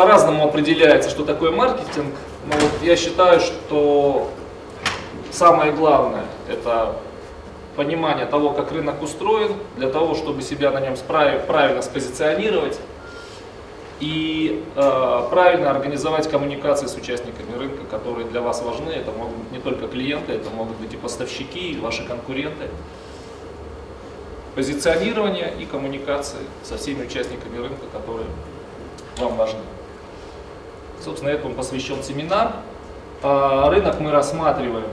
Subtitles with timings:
[0.00, 2.14] по-разному определяется, что такое маркетинг,
[2.46, 4.30] но вот я считаю, что
[5.30, 6.96] самое главное это
[7.76, 12.80] понимание того, как рынок устроен, для того, чтобы себя на нем правильно спозиционировать
[14.00, 18.88] и э, правильно организовать коммуникации с участниками рынка, которые для вас важны.
[18.88, 22.68] Это могут быть не только клиенты, это могут быть и поставщики, и ваши конкуренты.
[24.54, 28.28] Позиционирование и коммуникации со всеми участниками рынка, которые
[29.18, 29.60] вам важны.
[31.02, 32.56] Собственно, этому посвящен семинар.
[33.22, 34.88] Э, рынок мы рассматриваем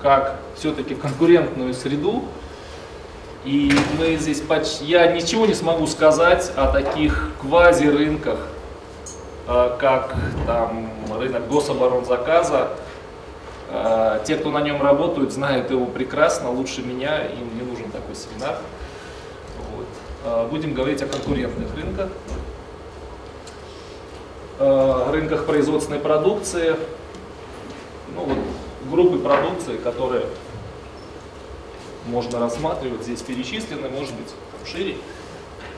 [0.00, 2.24] как все-таки конкурентную среду.
[3.44, 8.38] И мы здесь почти, я ничего не смогу сказать о таких квази-рынках,
[9.46, 10.14] э, как
[10.46, 12.70] там рынок гособоронзаказа.
[13.70, 18.14] Э, те, кто на нем работают, знают его прекрасно, лучше меня, им не нужен такой
[18.14, 18.56] семинар.
[19.74, 20.48] Вот.
[20.48, 22.08] Будем говорить о конкурентных рынках,
[24.58, 26.76] рынках производственной продукции.
[28.14, 28.38] Ну, вот,
[28.90, 30.26] группы продукции, которые
[32.06, 34.28] можно рассматривать, здесь перечислены, может быть,
[34.66, 34.96] шире.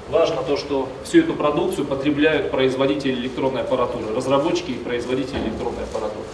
[0.09, 6.27] Важно то, что всю эту продукцию потребляют производители электронной аппаратуры, разработчики и производители электронной аппаратуры.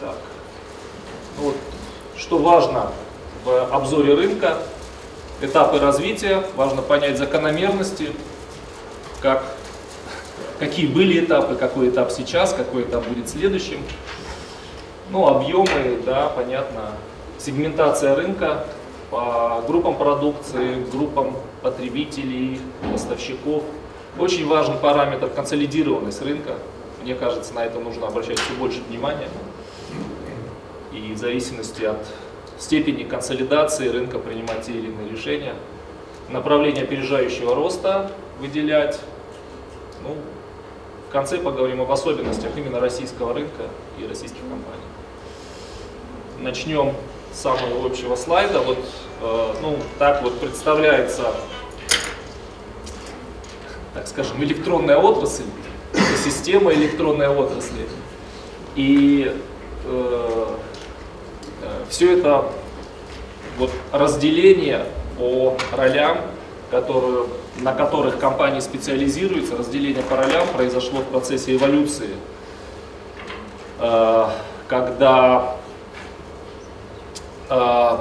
[0.00, 0.16] Так.
[1.36, 1.56] Ну вот,
[2.16, 2.92] что важно
[3.44, 4.58] в обзоре рынка,
[5.40, 8.12] этапы развития, важно понять закономерности,
[9.20, 9.42] как
[10.60, 13.80] какие были этапы, какой этап сейчас, какой этап будет следующим.
[15.10, 16.92] Ну, объемы, да, понятно,
[17.38, 18.66] сегментация рынка
[19.10, 22.60] по группам продукции, группам потребителей,
[22.92, 23.64] поставщиков.
[24.18, 26.56] Очень важен параметр консолидированность рынка.
[27.02, 29.28] Мне кажется, на это нужно обращать все больше внимания.
[30.92, 32.06] И в зависимости от
[32.58, 35.54] степени консолидации рынка принимать те или иные решения.
[36.28, 39.00] Направление опережающего роста выделять.
[40.02, 40.16] Ну,
[41.10, 43.64] в конце поговорим об особенностях именно российского рынка
[43.98, 44.84] и российских компаний.
[46.38, 46.94] Начнем
[47.34, 48.60] с самого общего слайда.
[48.60, 48.78] Вот,
[49.20, 51.34] э, ну, так вот представляется,
[53.92, 55.42] так скажем, электронная отрасль,
[56.24, 57.88] система электронной отрасли.
[58.76, 59.36] И
[59.86, 60.46] э,
[61.62, 62.52] э, все это
[63.58, 64.86] вот разделение
[65.18, 66.18] по ролям,
[66.70, 72.10] которую на которых компании специализируются, разделение по ролям произошло в процессе эволюции,
[73.80, 74.26] э,
[74.68, 75.56] когда
[77.48, 77.98] э,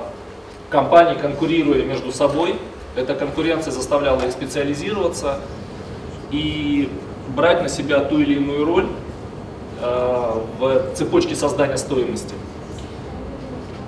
[0.69, 2.59] компании, конкурируя между собой,
[2.95, 5.39] эта конкуренция заставляла их специализироваться
[6.31, 6.91] и
[7.35, 8.87] брать на себя ту или иную роль
[9.81, 12.35] э, в цепочке создания стоимости.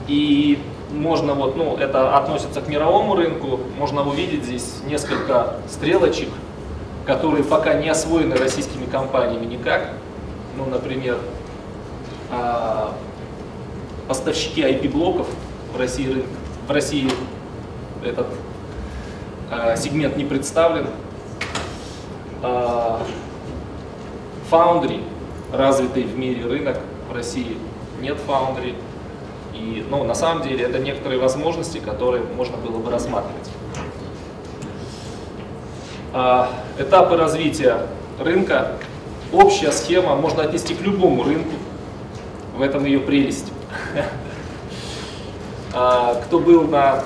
[0.07, 0.59] И
[0.91, 6.29] можно вот, ну, это относится к мировому рынку, можно увидеть здесь несколько стрелочек,
[7.05, 9.93] которые пока не освоены российскими компаниями никак.
[10.57, 11.17] Ну, например,
[12.29, 12.93] а,
[14.07, 15.27] поставщики IP-блоков
[15.73, 16.23] в России,
[16.67, 17.09] в России
[18.03, 18.27] этот
[19.49, 20.87] а, сегмент не представлен.
[22.43, 23.01] А,
[24.49, 25.03] Foundry,
[25.53, 26.77] развитый в мире рынок,
[27.09, 27.57] в России
[28.01, 28.75] нет Foundry.
[29.61, 33.49] И ну, на самом деле это некоторые возможности, которые можно было бы рассматривать.
[36.13, 36.49] А,
[36.79, 37.85] этапы развития
[38.19, 38.73] рынка.
[39.31, 41.51] Общая схема можно отнести к любому рынку.
[42.55, 43.51] В этом ее прелесть.
[45.73, 47.01] А, кто был на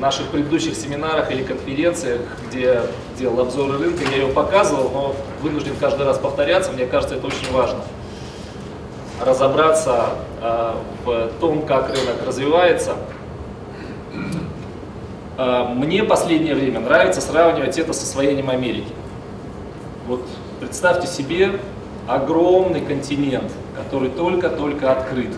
[0.00, 2.82] наших предыдущих семинарах или конференциях, где
[3.16, 7.52] делал обзоры рынка, я ее показывал, но вынужден каждый раз повторяться, мне кажется, это очень
[7.52, 7.78] важно
[9.20, 10.10] разобраться
[10.40, 12.96] в том, как рынок развивается.
[15.38, 18.92] Э, мне последнее время нравится сравнивать это с освоением Америки.
[20.08, 20.26] Вот
[20.58, 21.60] представьте себе
[22.08, 25.30] огромный континент, который только-только открыт.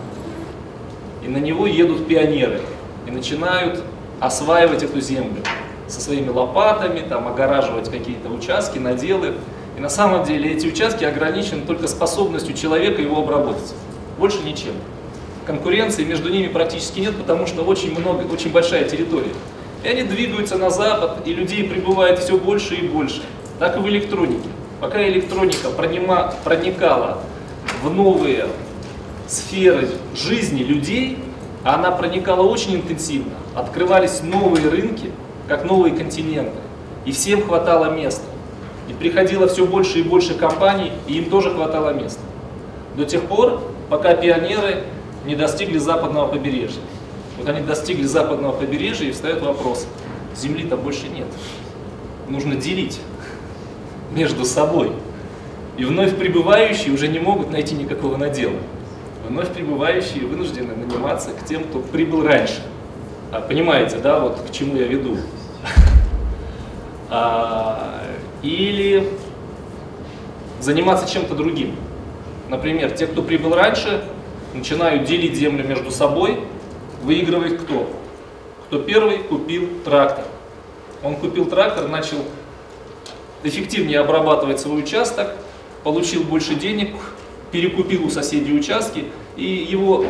[1.23, 2.61] И на него едут пионеры
[3.07, 3.83] и начинают
[4.19, 5.43] осваивать эту землю
[5.87, 9.35] со своими лопатами, там, огораживать какие-то участки, наделы.
[9.77, 13.75] И на самом деле эти участки ограничены только способностью человека его обработать.
[14.17, 14.73] Больше ничем.
[15.45, 19.33] Конкуренции между ними практически нет, потому что очень много, очень большая территория.
[19.83, 23.23] И они двигаются на запад, и людей прибывает все больше и больше.
[23.57, 24.49] Так и в электронике.
[24.79, 27.19] Пока электроника пронима, проникала
[27.83, 28.47] в новые
[29.27, 31.19] сферы жизни людей,
[31.63, 33.33] она проникала очень интенсивно.
[33.55, 35.11] Открывались новые рынки,
[35.47, 36.57] как новые континенты.
[37.05, 38.23] И всем хватало места.
[38.87, 42.21] И приходило все больше и больше компаний, и им тоже хватало места.
[42.95, 44.83] До тех пор, пока пионеры
[45.25, 46.81] не достигли западного побережья.
[47.37, 49.87] Вот они достигли западного побережья и встает вопрос,
[50.35, 51.27] земли-то больше нет.
[52.27, 52.99] Нужно делить.
[54.11, 54.91] между собой.
[55.77, 58.57] И вновь прибывающие уже не могут найти никакого надела.
[59.27, 62.61] Вновь прибывающие вынуждены наниматься к тем, кто прибыл раньше.
[63.31, 65.17] А, понимаете, да, вот к чему я веду?
[67.13, 68.05] А,
[68.41, 69.05] или
[70.61, 71.75] заниматься чем-то другим.
[72.47, 74.01] Например, те, кто прибыл раньше,
[74.53, 76.39] начинают делить землю между собой,
[77.03, 77.89] выигрывает кто?
[78.67, 80.25] Кто первый купил трактор.
[81.03, 82.17] Он купил трактор, начал
[83.43, 85.35] эффективнее обрабатывать свой участок,
[85.83, 86.95] получил больше денег,
[87.51, 89.05] перекупил у соседей участки,
[89.35, 90.05] и его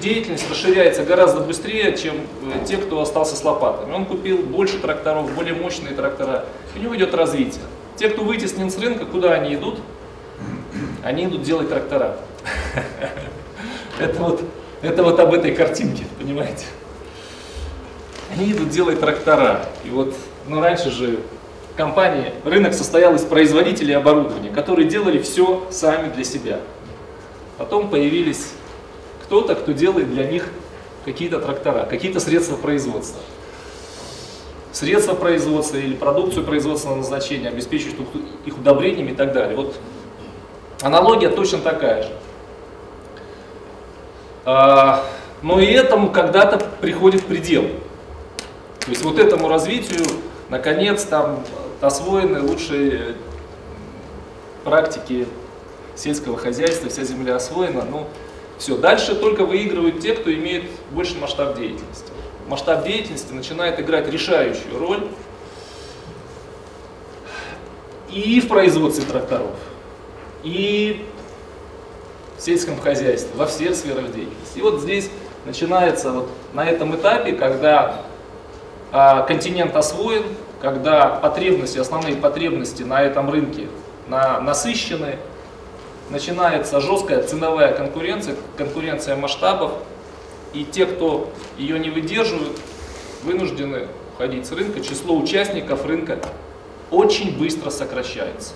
[0.00, 3.92] деятельность расширяется гораздо быстрее, чем э, те, кто остался с лопатами.
[3.92, 6.44] Он купил больше тракторов, более мощные трактора,
[6.74, 7.62] у него идет развитие.
[7.96, 9.80] Те, кто вытеснен с рынка, куда они идут?
[11.02, 12.18] Они идут делать трактора.
[13.98, 14.42] Это вот,
[14.82, 16.66] это вот об этой картинке, понимаете?
[18.30, 19.64] Они идут делать трактора.
[19.84, 20.14] И вот,
[20.46, 21.20] ну раньше же
[21.76, 26.60] компании, рынок состоял из производителей оборудования, которые делали все сами для себя.
[27.58, 28.50] Потом появились
[29.24, 30.48] кто-то, кто делает для них
[31.04, 33.20] какие-то трактора, какие-то средства производства.
[34.72, 37.98] Средства производства или продукцию производственного назначения, обеспечивают
[38.44, 39.56] их удобрениями и так далее.
[39.56, 39.74] Вот
[40.82, 42.10] аналогия точно такая же.
[44.46, 45.04] А,
[45.42, 47.64] но и этому когда-то приходит предел.
[48.78, 50.06] То есть вот этому развитию,
[50.48, 51.44] наконец, там
[51.80, 53.16] освоены лучшие
[54.62, 55.26] практики
[55.96, 57.84] сельского хозяйства, вся земля освоена.
[57.90, 58.06] Ну,
[58.56, 62.12] все, дальше только выигрывают те, кто имеет больше масштаб деятельности.
[62.46, 65.08] Масштаб деятельности начинает играть решающую роль
[68.12, 69.56] и в производстве тракторов,
[70.44, 71.04] и
[72.36, 74.58] в сельском хозяйстве, во всех сферах деятельности.
[74.58, 75.10] И вот здесь
[75.44, 78.02] начинается вот на этом этапе, когда
[78.92, 80.24] а, континент освоен,
[80.60, 83.68] когда потребности, основные потребности на этом рынке
[84.08, 85.16] на, насыщены,
[86.10, 89.72] начинается жесткая ценовая конкуренция, конкуренция масштабов,
[90.52, 92.58] и те, кто ее не выдерживают,
[93.22, 94.80] вынуждены уходить с рынка.
[94.80, 96.18] Число участников рынка
[96.90, 98.52] очень быстро сокращается.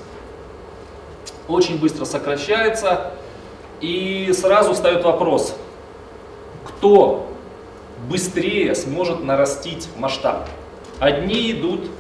[1.49, 3.13] Очень быстро сокращается,
[3.81, 5.57] и сразу встает вопрос,
[6.65, 7.31] кто
[8.09, 10.49] быстрее сможет нарастить масштаб.
[10.99, 11.91] Одни идут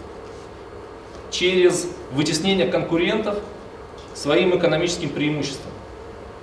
[1.30, 3.38] через вытеснение конкурентов
[4.14, 5.72] своим экономическим преимуществом.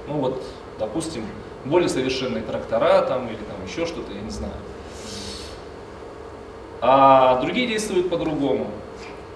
[0.07, 0.41] Ну вот,
[0.79, 1.25] допустим,
[1.65, 4.53] более совершенные трактора там или там еще что-то, я не знаю.
[6.79, 8.67] А другие действуют по-другому.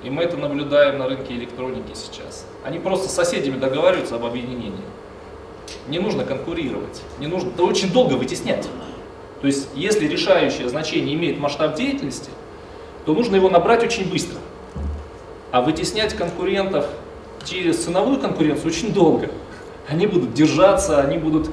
[0.04, 2.45] И мы это наблюдаем на рынке электроники сейчас.
[2.63, 4.83] Они просто с соседями договариваются об объединении.
[5.88, 8.68] Не нужно конкурировать, не нужно, это очень долго вытеснять.
[9.41, 12.29] То есть, если решающее значение имеет масштаб деятельности,
[13.06, 14.38] то нужно его набрать очень быстро.
[15.51, 16.85] А вытеснять конкурентов
[17.44, 19.29] через ценовую конкуренцию очень долго.
[19.88, 21.50] Они будут держаться, они будут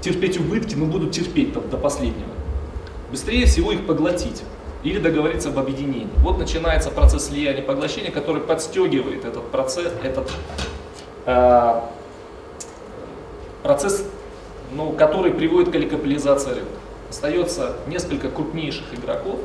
[0.00, 2.30] терпеть убытки, но будут терпеть там, до последнего.
[3.10, 4.42] Быстрее всего их поглотить
[4.82, 6.08] или договориться об объединении.
[6.18, 10.30] Вот начинается процесс слияния поглощения, который подстегивает этот процесс, этот
[11.26, 11.80] э,
[13.62, 14.04] процесс,
[14.72, 16.70] ну, который приводит к олигополизации рынка.
[17.10, 19.40] Остается несколько крупнейших игроков,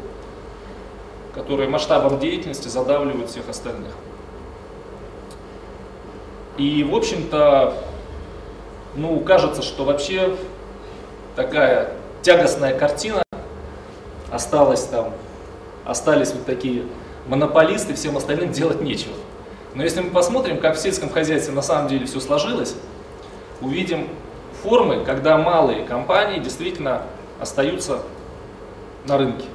[1.34, 3.93] которые масштабом деятельности задавливают всех остальных.
[6.58, 7.74] И, в общем-то,
[8.96, 10.36] ну, кажется, что вообще
[11.36, 13.24] такая тягостная картина
[14.32, 15.13] осталась там,
[15.86, 16.84] остались вот такие
[17.27, 19.15] монополисты, всем остальным делать нечего.
[19.74, 22.75] Но если мы посмотрим, как в сельском хозяйстве на самом деле все сложилось,
[23.62, 24.07] увидим
[24.62, 27.03] формы, когда малые компании действительно
[27.39, 28.00] остаются
[29.07, 29.45] на рынке.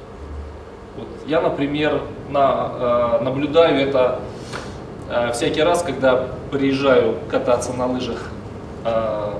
[0.97, 4.19] Вот я, например, на, э, наблюдаю это
[5.09, 8.29] э, всякий раз, когда приезжаю кататься на лыжах
[8.85, 9.33] э,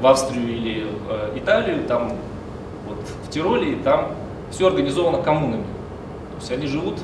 [0.00, 2.12] в Австрию или э, Италию, там
[2.86, 4.12] вот в Тироле, там
[4.50, 5.64] все организовано коммунами.
[5.64, 6.98] То есть они живут,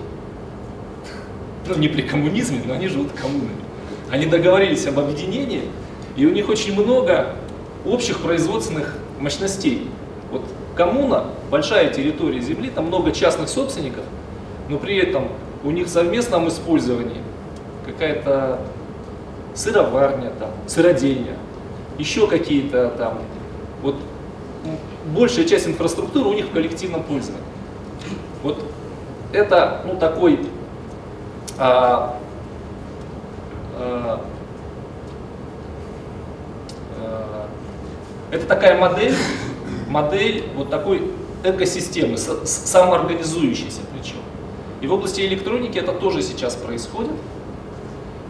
[1.67, 3.66] ну не при коммунизме, но они живут коммунами.
[4.11, 5.63] Они договорились об объединении,
[6.17, 7.33] и у них очень много
[7.85, 9.89] общих производственных мощностей.
[10.31, 10.43] Вот
[10.77, 14.05] коммуна, большая территория земли, там много частных собственников,
[14.69, 15.29] но при этом
[15.65, 17.23] у них в совместном использовании
[17.85, 18.61] какая-то
[19.55, 21.37] сыроварня, там, сыродельня,
[21.99, 23.19] еще какие-то там,
[23.83, 23.97] вот
[25.07, 27.43] большая часть инфраструктуры у них в коллективном пользовании.
[28.43, 28.63] Вот
[29.33, 30.41] это, ну, такой
[31.59, 32.17] а,
[38.31, 39.15] это такая модель,
[39.89, 41.11] модель вот такой
[41.45, 44.17] экосистемы, самоорганизующейся причем.
[44.81, 47.13] И в области электроники это тоже сейчас происходит.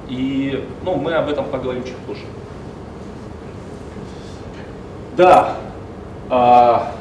[0.08, 2.22] И ну, мы об этом поговорим чуть позже.
[5.16, 5.56] Да,
[6.28, 6.92] а,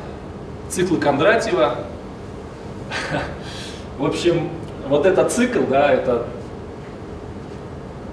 [0.69, 1.75] циклы Кондратьева.
[3.99, 4.49] В общем,
[4.87, 6.25] вот этот цикл, да, это,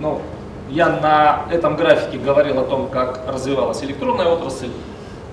[0.03, 0.21] ну,
[0.69, 4.69] я на этом графике говорил о том, как развивалась электронная отрасль.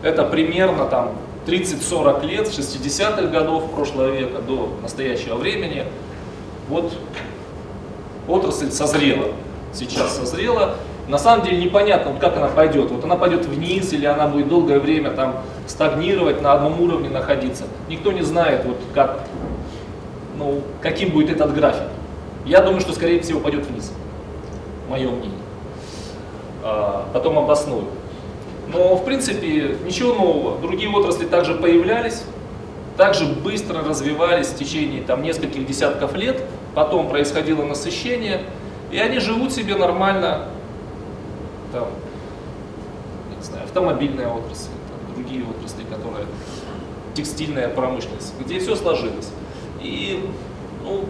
[0.04, 1.14] Это примерно там
[1.48, 5.86] 30-40 лет, с 60-х годов прошлого века до настоящего времени.
[6.70, 6.94] Вот
[8.28, 9.30] отрасль созрела,
[9.74, 10.76] сейчас созрела.
[11.08, 12.92] На самом деле непонятно, как она пойдет.
[12.92, 17.64] Вот она пойдет вниз или она будет долгое время там стагнировать, на одном уровне находиться.
[17.90, 19.22] Никто не знает, вот как,
[20.38, 21.88] ну, каким будет этот график.
[22.46, 23.92] Я думаю, что скорее всего пойдет вниз.
[24.90, 25.38] Мое мнение.
[26.64, 27.86] А, потом обосную.
[28.68, 30.60] Но, в принципе, ничего нового.
[30.60, 32.24] Другие отрасли также появлялись,
[32.98, 36.44] также быстро развивались в течение там, нескольких десятков лет.
[36.76, 38.42] Потом происходило насыщение,
[38.92, 40.50] и они живут себе нормально.
[41.72, 41.88] Там,
[43.36, 46.26] не знаю, автомобильная отрасль, там, другие отрасли, которые
[47.14, 49.30] текстильная промышленность, где все сложилось.
[49.82, 50.24] И
[50.84, 51.06] ну,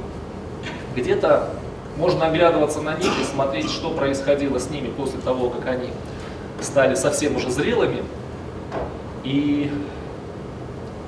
[0.95, 1.49] где-то
[1.99, 5.89] можно оглядываться на них и смотреть, что происходило с ними после того, как они
[6.61, 8.03] стали совсем уже зрелыми,
[9.23, 9.69] и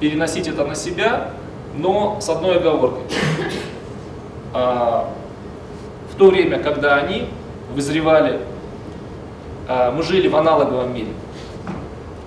[0.02, 1.32] переносить это на себя,
[1.78, 3.04] но с одной оговоркой.
[4.54, 5.10] А,
[6.12, 7.30] в то время, когда они
[7.74, 8.42] вызревали,
[9.70, 11.14] а, мы жили в аналоговом мире,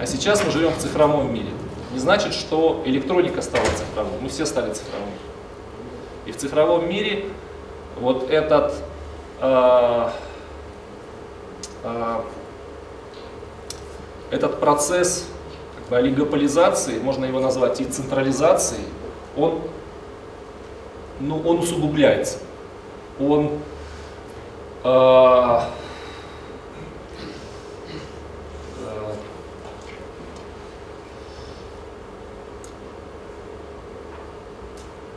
[0.01, 1.51] а сейчас мы живем в цифровом мире.
[1.93, 5.13] Не значит, что электроника стала цифровой, мы все стали цифровыми.
[6.25, 7.27] И в цифровом мире
[8.01, 8.75] вот этот
[9.41, 10.09] э,
[11.85, 12.21] э,
[14.31, 15.29] этот процесс
[15.77, 18.85] как бы, олигополизации, можно его назвать и централизацией,
[19.37, 19.61] он,
[21.21, 22.39] ну, он усугубляется.
[23.21, 23.59] Он
[24.83, 25.61] э,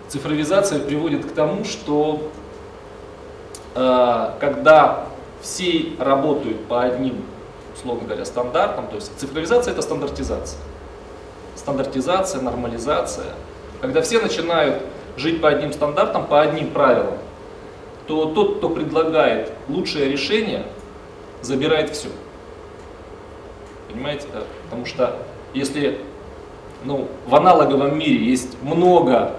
[0.08, 2.37] цифровизация приводит к тому, что э,
[4.40, 5.06] когда
[5.42, 7.24] все работают по одним
[7.78, 8.88] условно говоря, стандартам.
[8.88, 10.60] То есть цифровизация это стандартизация.
[11.56, 13.28] Стандартизация, нормализация.
[13.82, 14.82] Когда все начинают
[15.16, 17.18] жить по одним стандартам, по одним правилам,
[18.08, 20.66] то тот, кто предлагает лучшее решение,
[21.42, 22.10] забирает все.
[23.92, 24.42] Понимаете, да?
[24.66, 25.18] Потому что
[25.54, 26.02] если
[26.84, 29.34] ну, в аналоговом мире есть много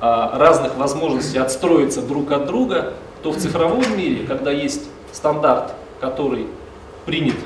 [0.00, 6.46] а, разных возможностей отстроиться друг от друга, то в цифровом мире, когда есть стандарт, который
[7.04, 7.36] принят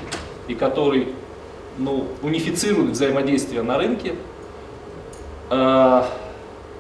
[0.49, 1.15] и который
[1.79, 4.15] ну, унифицирует взаимодействие на рынке.
[5.49, 6.09] А,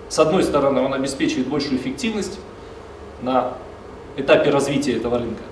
[0.08, 2.38] с одной стороны, он обеспечивает большую эффективность
[3.22, 3.54] на
[4.16, 5.42] этапе развития этого рынка.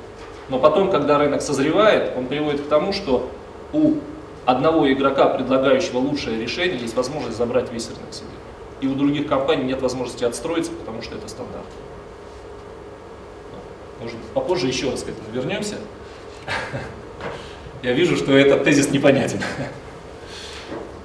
[0.48, 3.28] Но потом, когда рынок созревает, он приводит к тому, что
[3.72, 3.94] у
[4.46, 8.28] одного игрока, предлагающего лучшее решение, есть возможность забрать весь рынок себе.
[8.80, 11.66] И у других компаний нет возможности отстроиться, потому что это стандарт.
[14.00, 15.76] Может, попозже еще раз к этому вернемся.
[17.82, 19.40] Я вижу, что этот тезис непонятен.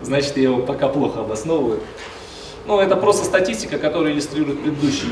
[0.01, 1.79] Значит, я его пока плохо обосновываю.
[2.65, 5.09] Ну, это просто статистика, которая иллюстрирует предыдущий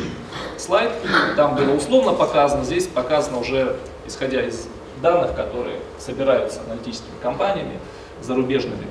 [0.57, 0.91] слайд.
[1.35, 4.67] Там было условно показано, здесь показано уже исходя из
[5.01, 7.79] данных, которые собираются аналитическими компаниями
[8.21, 8.87] зарубежными.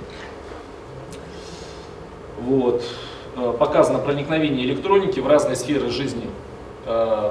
[2.41, 2.83] Вот.
[3.37, 6.29] Э, показано проникновение электроники в разные сферы жизни
[6.87, 7.31] э,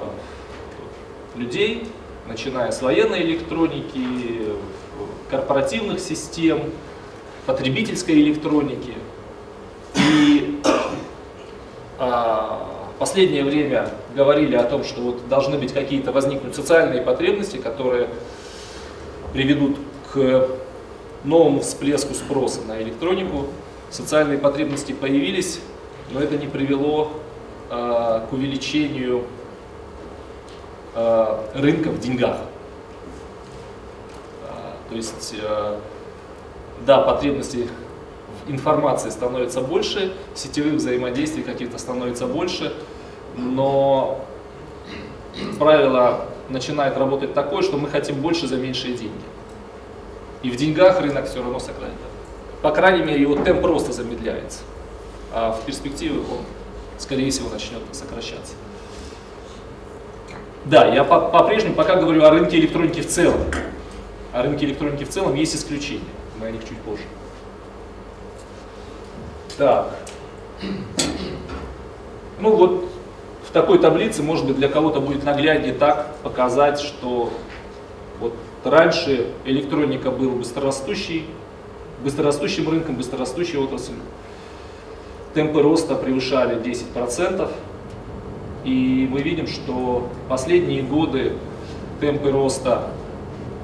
[1.36, 1.88] людей,
[2.28, 4.54] начиная с военной электроники,
[5.30, 6.62] корпоративных систем,
[7.46, 8.96] потребительской электроники.
[9.96, 10.62] И
[11.98, 12.70] а,
[13.00, 18.10] последнее время говорили о том, что вот должны быть какие-то возникнуть социальные потребности, которые
[19.34, 19.78] приведут
[20.14, 20.48] к
[21.24, 23.48] новому всплеску спроса на электронику.
[23.90, 25.60] Социальные потребности появились,
[26.12, 27.12] но это не привело
[27.70, 29.24] а, к увеличению
[30.96, 32.38] рынка в деньгах.
[34.90, 35.80] То есть, э,
[36.86, 37.70] да, потребности
[38.46, 42.74] в информации становятся больше, сетевых взаимодействий каких-то становится больше,
[43.38, 44.26] но
[45.60, 49.22] правило начинает работать такое, что мы хотим больше за меньшие деньги.
[50.42, 51.94] И в деньгах рынок все равно сохранит.
[52.64, 54.62] По крайней мере, его темп просто замедляется.
[55.32, 56.40] А в перспективе он,
[56.98, 58.54] скорее всего, начнет сокращаться.
[60.66, 63.40] Да, я по-прежнему пока говорю о рынке электроники в целом
[64.32, 66.02] о рынке электроники в целом есть исключения.
[66.40, 67.04] Мы о них чуть позже.
[69.58, 69.96] Так.
[72.40, 72.90] Ну вот,
[73.48, 77.34] в такой таблице, может быть, для кого-то будет нагляднее так показать, что
[78.20, 81.26] вот раньше электроника был быстрорастущий,
[82.04, 84.00] быстрорастущим рынком, быстрорастущей отраслью.
[85.34, 87.50] Темпы роста превышали 10%.
[88.66, 91.34] И мы видим, что последние годы
[92.02, 92.92] темпы роста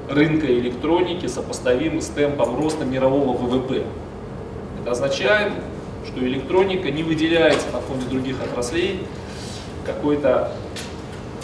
[0.08, 3.84] рынка электроники сопоставимы с темпом роста мирового ВВП.
[4.80, 5.52] Это означает,
[6.06, 9.00] что электроника не выделяется на фоне других отраслей
[9.84, 10.52] какой-то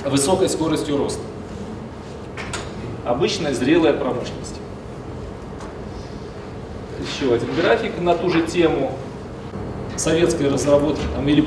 [0.05, 1.23] высокой скоростью роста.
[3.05, 4.57] Обычная зрелая промышленность.
[7.01, 8.93] Еще один график на ту же тему
[9.97, 11.45] советской разработки, там, или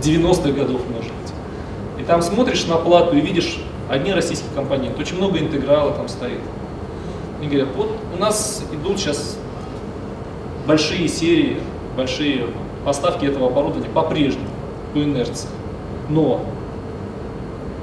[0.00, 0.99] 90-х годов, быть.
[2.00, 6.40] И там смотришь на плату и видишь одни российские компоненты, очень много интеграла там стоит.
[7.42, 9.36] И говорят, вот у нас идут сейчас
[10.66, 11.60] большие серии,
[11.98, 12.46] большие
[12.86, 14.48] поставки этого оборудования по-прежнему,
[14.94, 15.50] по инерции.
[16.08, 16.40] Но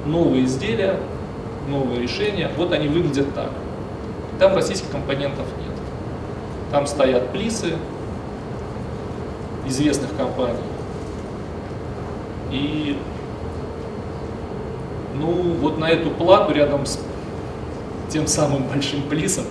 [0.04, 0.98] новые изделия,
[1.68, 3.50] новые решения, вот они выглядят так.
[4.40, 5.76] Там российских компонентов нет.
[6.72, 7.76] Там стоят плисы
[9.64, 10.58] известных компаний.
[12.50, 12.98] И
[15.18, 16.98] ну вот на эту плату рядом с
[18.10, 19.44] тем самым большим плисом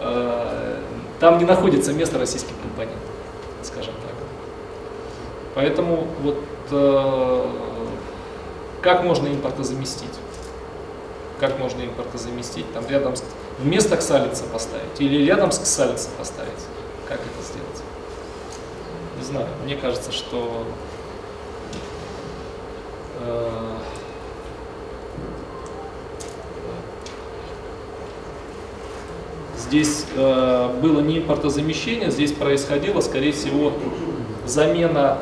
[0.00, 0.80] э,
[1.18, 3.00] там не находится место российских компонентов,
[3.62, 4.14] скажем так.
[5.54, 7.46] Поэтому вот э,
[8.80, 10.14] как можно импортозаместить?
[11.38, 12.72] Как можно импортозаместить?
[12.72, 13.24] Там рядом с,
[13.58, 16.50] вместо ксалица поставить или рядом с ксалица поставить?
[17.08, 17.82] Как это сделать?
[19.18, 20.64] Не знаю, мне кажется, что
[23.20, 23.76] э,
[29.70, 33.72] здесь э, было не импортозамещение, здесь происходило, скорее всего,
[34.44, 35.18] замена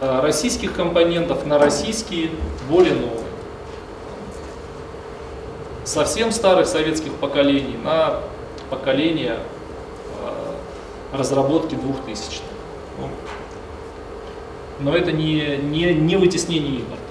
[0.00, 2.30] э, российских компонентов на российские,
[2.68, 3.20] более новые.
[5.84, 8.20] Совсем старых советских поколений на
[8.68, 9.38] поколение
[10.24, 12.42] э, разработки 2000-х.
[12.98, 13.08] Ну,
[14.80, 17.02] но это не, не, не вытеснение импорта.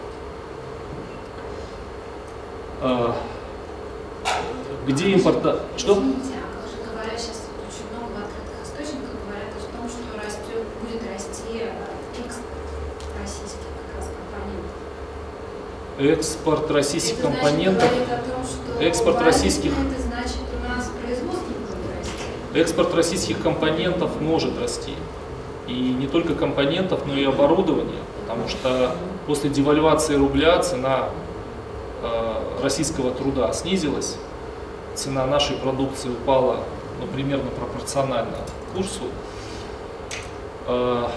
[2.82, 3.13] Э,
[4.88, 5.60] где импорта...
[5.76, 5.94] Что?
[5.94, 10.15] Извините, а как же говорят, сейчас вот очень много открытых источников говорят о том, что
[10.15, 12.56] растет, будет расти э, экспорт
[13.20, 14.72] российских как раз компонентов.
[16.00, 17.90] Экспорт российских Это компонентов.
[17.90, 20.38] том, экспорт российских- значит.
[22.54, 24.94] Экспорт российских компонентов может расти.
[25.68, 31.10] И не только компонентов, но и оборудования, потому что после девальвации рубля цена
[32.04, 34.18] э, российского труда снизилась,
[34.94, 36.60] цена нашей продукции упала
[37.02, 38.38] ну, примерно пропорционально
[38.76, 39.02] курсу.
[40.68, 41.08] Э,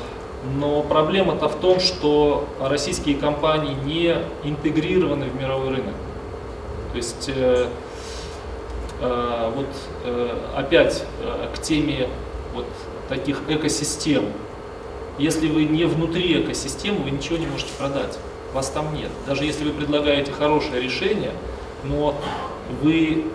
[0.42, 4.16] но проблема-то в том, что российские компании не
[4.48, 5.94] интегрированы в мировой рынок.
[6.92, 7.68] То есть э,
[9.00, 9.66] э, вот
[10.05, 12.09] э, опять э, к теме
[12.55, 12.66] вот
[13.09, 14.24] таких экосистем.
[15.18, 18.18] Если вы не внутри экосистемы, вы ничего не можете продать.
[18.55, 19.11] Вас там нет.
[19.26, 21.33] Даже если вы предлагаете хорошее решение,
[21.85, 22.14] но
[22.83, 23.26] вы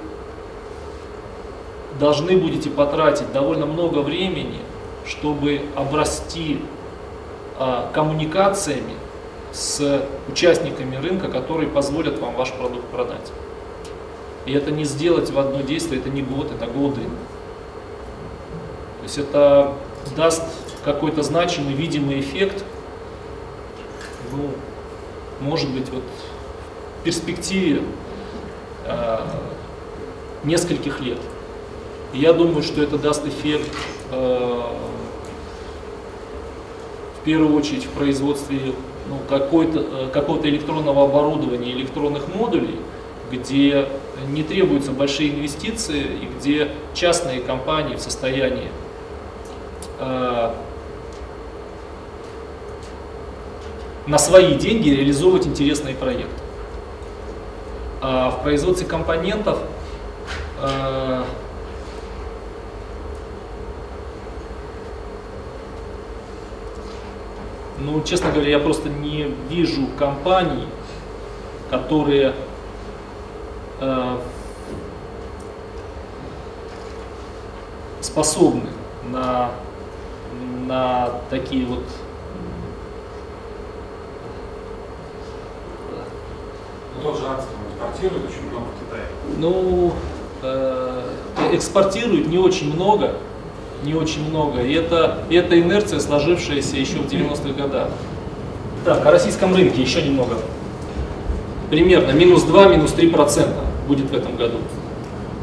[2.00, 4.60] должны будете потратить довольно много времени,
[5.06, 6.60] чтобы обрасти
[7.94, 8.96] коммуникациями
[9.52, 13.32] с участниками рынка, которые позволят вам ваш продукт продать.
[14.46, 17.02] И это не сделать в одно действие, это не год, это годы.
[19.00, 19.74] То есть это
[20.16, 20.44] даст
[20.84, 22.64] какой-то значимый, видимый эффект,
[24.32, 24.50] ну,
[25.40, 26.04] может быть, вот
[27.00, 27.82] в перспективе
[28.86, 29.20] э,
[30.44, 31.20] нескольких лет.
[32.14, 33.70] И я думаю, что это даст эффект
[34.12, 34.62] э,
[37.26, 38.60] в первую очередь в производстве
[39.10, 42.80] ну, э, какого-то электронного оборудования, электронных модулей,
[43.32, 43.88] где
[44.30, 48.70] не требуются большие инвестиции и где частные компании в состоянии
[50.00, 50.52] э,
[54.06, 56.44] на свои деньги реализовывать интересные проекты.
[58.02, 59.58] А в производстве компонентов
[60.62, 61.24] э,
[67.86, 70.68] ну, честно говоря, я просто не вижу компаний,
[71.70, 72.34] которые
[73.80, 74.18] э,
[78.02, 78.70] способны
[79.12, 79.52] на,
[80.68, 81.84] на такие вот
[86.96, 89.06] Ну, Тот же Альстром экспортирует очень много в Китае.
[89.38, 89.94] Ну,
[90.42, 91.12] э,
[91.54, 93.16] экспортируют не очень много,
[93.84, 94.62] не очень много.
[94.62, 97.90] И это, и это инерция, сложившаяся еще в 90-х годах.
[98.84, 100.36] Так, о российском рынке еще немного.
[101.70, 104.58] Примерно минус 2, минус 3 процента будет в этом году.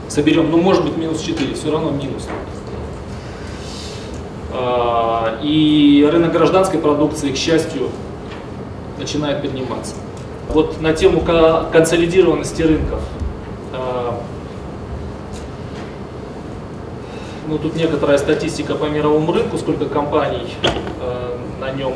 [0.08, 2.28] Соберем, ну может быть минус 4, все равно минус.
[4.52, 7.88] А, и рынок гражданской продукции, к счастью,
[8.98, 9.94] начинает подниматься.
[10.50, 11.22] Вот на тему
[11.72, 13.00] консолидированности рынков.
[13.72, 14.20] А,
[17.52, 20.54] ну, тут некоторая статистика по мировому рынку, сколько компаний
[21.00, 21.92] а, на нем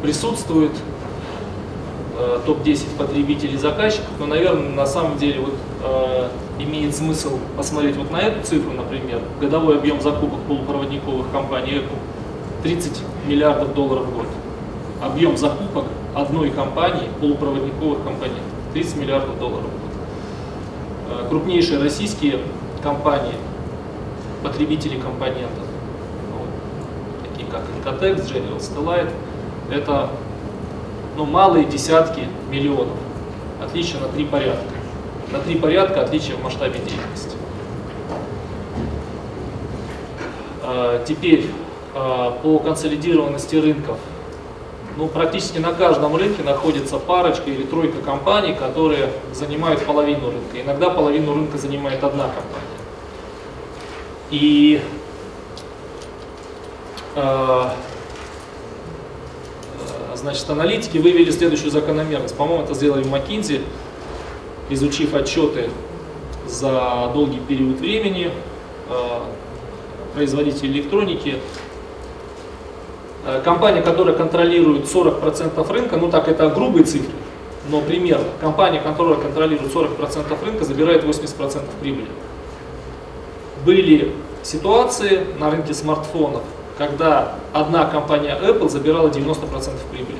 [0.00, 0.70] присутствует,
[2.46, 5.54] топ-10 потребителей заказчиков, но, наверное, на самом деле вот,
[6.60, 11.98] имеет смысл посмотреть вот на эту цифру, например, годовой объем закупок полупроводниковых компаний Apple
[12.62, 12.92] 30
[13.26, 14.26] миллиардов долларов в год.
[15.02, 18.40] Объем закупок одной компании полупроводниковых компаний
[18.74, 19.94] 30 миллиардов долларов в год.
[21.08, 22.38] Э, крупнейшие российские
[22.84, 23.34] компании,
[24.44, 25.66] потребители компонентов,
[26.30, 29.10] ну, такие как Incotex, General Stellite,
[29.72, 30.10] это
[31.16, 32.96] ну, малые десятки миллионов,
[33.60, 34.74] отличие на три порядка
[35.34, 37.36] на три порядка отличия в масштабе деятельности.
[40.62, 41.50] А, теперь
[41.94, 43.98] а, по консолидированности рынков.
[44.96, 50.62] Ну, практически на каждом рынке находится парочка или тройка компаний, которые занимают половину рынка.
[50.62, 52.73] Иногда половину рынка занимает одна компания.
[54.34, 54.80] И
[57.14, 57.68] э,
[60.16, 62.36] значит, аналитики вывели следующую закономерность.
[62.36, 63.62] По-моему, это сделали в McKinsey
[64.70, 65.70] изучив отчеты
[66.48, 68.32] за долгий период времени,
[68.88, 68.94] э,
[70.16, 71.36] производителей электроники,
[73.26, 77.14] э, компания, которая контролирует 40% рынка, ну так это грубые цифры,
[77.70, 82.08] но примерно, компания, которая контролирует 40% рынка, забирает 80% прибыли.
[83.64, 86.42] Были ситуации на рынке смартфонов,
[86.76, 90.18] когда одна компания Apple забирала 90% прибыли,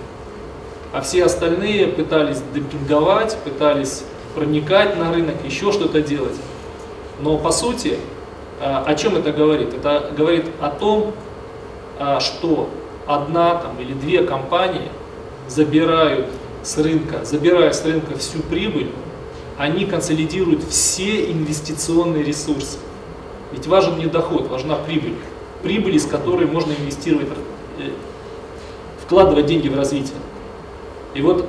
[0.92, 4.04] а все остальные пытались демпинговать, пытались
[4.35, 6.37] проникать на рынок, еще что-то делать.
[7.20, 7.98] Но по сути,
[8.61, 9.74] а, о чем это говорит?
[9.74, 11.12] Это говорит о том,
[11.98, 12.70] а, что
[13.07, 14.88] одна там, или две компании
[15.48, 16.26] забирают
[16.62, 18.90] с рынка, забирая с рынка всю прибыль,
[19.59, 22.78] они консолидируют все инвестиционные ресурсы.
[23.54, 25.14] Ведь важен не доход, важна прибыль.
[25.62, 27.28] Прибыль, из которой можно инвестировать,
[27.78, 27.90] э,
[29.04, 30.16] вкладывать деньги в развитие.
[31.14, 31.46] И вот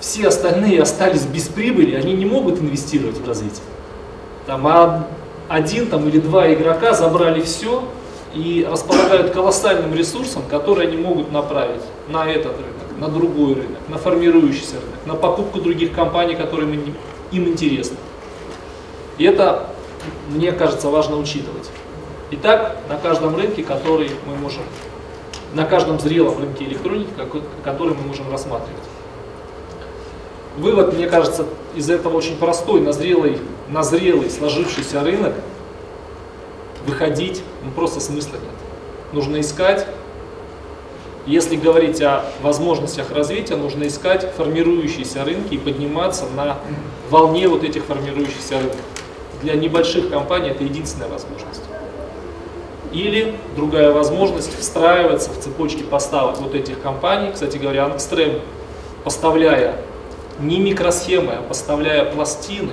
[0.00, 3.62] все остальные остались без прибыли, они не могут инвестировать в развитие.
[4.46, 5.06] Там
[5.48, 7.84] один там, или два игрока забрали все
[8.34, 13.98] и располагают колоссальным ресурсом, который они могут направить на этот рынок, на другой рынок, на
[13.98, 16.72] формирующийся рынок, на покупку других компаний, которые
[17.32, 17.96] им интересны.
[19.18, 19.68] И это,
[20.28, 21.70] мне кажется, важно учитывать.
[22.32, 24.62] Итак, на каждом рынке, который мы можем,
[25.54, 27.10] на каждом зрелом рынке электроники,
[27.62, 28.82] который мы можем рассматривать.
[30.56, 32.80] Вывод, мне кажется, из этого очень простой.
[32.80, 33.38] На зрелый,
[33.68, 35.34] на зрелый сложившийся рынок
[36.86, 39.12] выходить ну, просто смысла нет.
[39.12, 39.86] Нужно искать,
[41.26, 46.56] если говорить о возможностях развития, нужно искать формирующиеся рынки и подниматься на
[47.10, 48.80] волне вот этих формирующихся рынков.
[49.42, 51.62] Для небольших компаний это единственная возможность.
[52.92, 57.32] Или другая возможность встраиваться в цепочки поставок вот этих компаний.
[57.32, 58.40] Кстати говоря, Ангстрем,
[59.04, 59.76] поставляя
[60.38, 62.72] не микросхемы, а поставляя пластины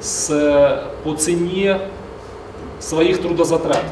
[0.00, 1.80] с, по цене
[2.80, 3.84] своих трудозатрат.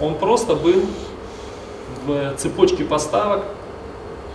[0.00, 0.82] Он просто был
[2.06, 3.44] в цепочке поставок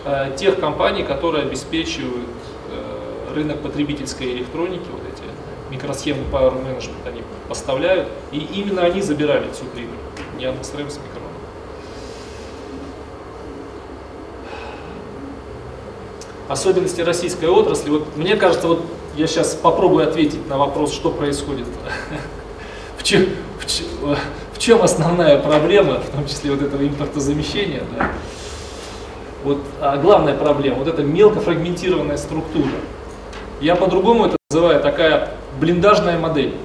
[0.06, 2.30] э, тех компаний, которые обеспечивают
[2.72, 4.88] э, рынок потребительской электроники,
[5.70, 9.96] микросхемы Power Management они поставляют, и именно они забирали всю прибыль,
[10.38, 11.20] не Ангстрем с микро.
[16.50, 17.92] особенности российской отрасли.
[17.92, 18.84] Вот мне кажется, вот
[19.16, 21.68] я сейчас попробую ответить на вопрос, что происходит.
[22.98, 23.28] В чем,
[23.58, 23.88] в, чем,
[24.54, 28.12] в чем основная проблема, в том числе вот этого импортозамещения, да?
[29.46, 32.70] Вот а главная проблема, вот эта мелкофрагментированная структура.
[33.62, 36.56] Я по-другому это называю такая блиндажная модель.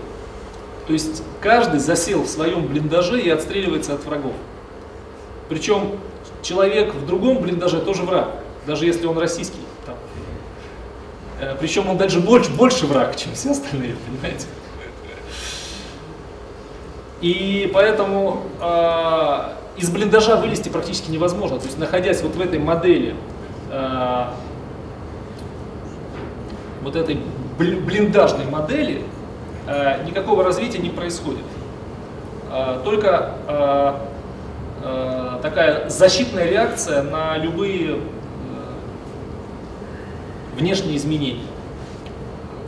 [0.86, 4.32] То есть каждый засел в своем блиндаже и отстреливается от врагов.
[5.50, 5.98] Причем
[6.40, 9.58] человек в другом блиндаже тоже враг, даже если он российский.
[11.38, 14.46] Э, Причем он даже больше, больше враг, чем все остальные, понимаете?
[17.20, 21.58] И поэтому э, из блиндажа вылезти практически невозможно.
[21.58, 23.14] То есть находясь вот в этой модели,
[23.70, 24.24] э,
[26.82, 27.20] вот этой
[27.58, 29.02] блиндажной модели,
[29.66, 31.44] э, никакого развития не происходит.
[32.50, 33.94] Э, только э,
[35.42, 38.00] такая защитная реакция на любые
[40.56, 41.46] внешние изменения.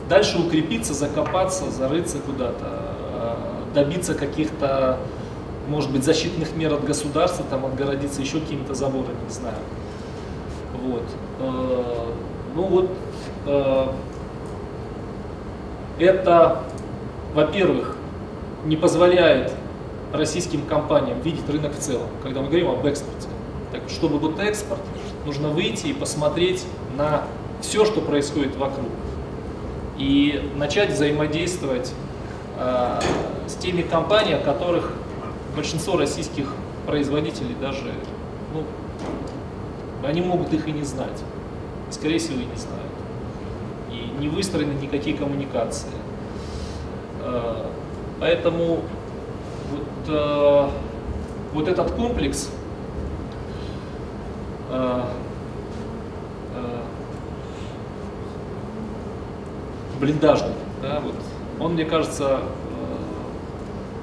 [0.09, 3.37] Дальше укрепиться, закопаться, зарыться куда-то,
[3.75, 4.97] добиться каких-то,
[5.67, 9.55] может быть, защитных мер от государства, там отгородиться еще какими-то заборами, не знаю.
[10.81, 11.03] Вот.
[12.55, 12.89] Ну вот
[15.99, 16.63] это,
[17.33, 17.95] во-первых,
[18.65, 19.53] не позволяет
[20.13, 23.27] российским компаниям видеть рынок в целом, когда мы говорим об экспорте.
[23.71, 24.81] Так, чтобы вот экспорт,
[25.25, 27.23] нужно выйти и посмотреть на
[27.61, 28.89] все, что происходит вокруг.
[29.97, 31.93] И начать взаимодействовать
[32.57, 32.99] э,
[33.47, 34.93] с теми компаниями, которых
[35.55, 36.53] большинство российских
[36.85, 37.91] производителей даже,
[38.53, 38.63] ну,
[40.07, 41.23] они могут их и не знать.
[41.89, 42.86] Скорее всего, и не знают.
[43.97, 45.89] И не выстроены никакие коммуникации.
[47.21, 47.65] Э,
[48.19, 48.79] поэтому
[49.71, 50.69] вот, э,
[51.53, 52.49] вот этот комплекс
[54.69, 55.01] э,
[59.99, 61.15] блиндажный, да, вот,
[61.59, 62.39] он, мне кажется,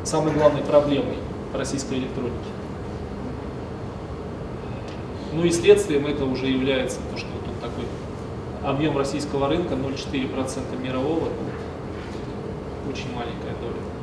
[0.02, 1.18] самой главной проблемой
[1.54, 2.34] российской электроники.
[5.32, 7.28] Ну и следствием это уже является то, что
[8.64, 11.28] объем российского рынка 0,4% мирового,
[12.90, 13.94] очень маленькая доля.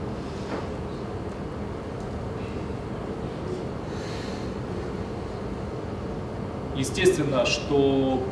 [6.75, 8.23] Естественно, что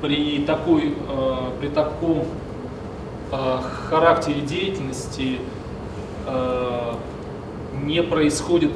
[0.00, 2.24] при, такой, э, при таком
[3.32, 5.40] э, характере деятельности
[6.26, 6.94] э,
[7.82, 8.72] не происходит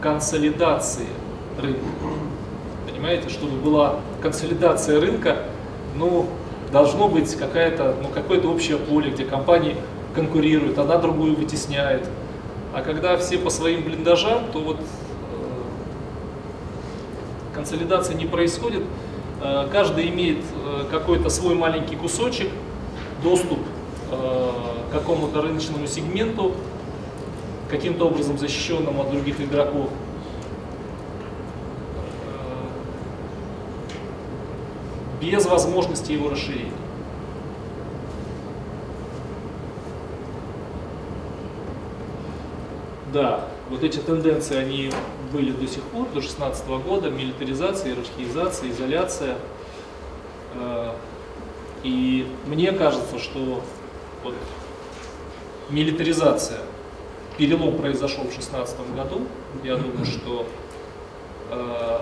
[0.00, 1.06] консолидации
[1.60, 1.80] рынка.
[2.90, 5.44] Понимаете, чтобы была консолидация рынка,
[5.96, 6.26] ну,
[6.70, 9.76] должно быть какая-то, ну, какое-то общее поле, где компании
[10.14, 12.08] конкурируют, одна другую вытесняет.
[12.74, 14.78] А когда все по своим блиндажам, то вот
[17.54, 18.82] консолидация не происходит.
[19.70, 20.38] Каждый имеет
[20.90, 22.48] какой-то свой маленький кусочек,
[23.22, 23.58] доступ
[24.10, 26.52] к какому-то рыночному сегменту,
[27.70, 29.90] каким-то образом защищенному от других игроков.
[35.22, 36.72] Без возможности его расширения.
[43.12, 44.90] Да, вот эти тенденции, они
[45.32, 49.36] были до сих пор, до 2016 года, милитаризация, иерархизация, изоляция.
[50.54, 50.92] Э,
[51.82, 53.62] и мне кажется, что
[54.24, 54.34] вот
[55.70, 56.60] милитаризация
[57.36, 59.26] перелом произошел в 2016 году.
[59.62, 60.46] Я думаю, что
[61.50, 61.98] э,